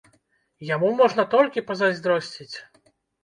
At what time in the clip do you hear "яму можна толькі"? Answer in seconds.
0.69-1.63